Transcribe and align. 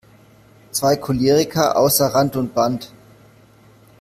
Zwei 0.71 0.95
Choleriker 0.95 1.77
außer 1.77 2.07
Rand 2.07 2.35
und 2.35 2.55
Band! 2.55 2.91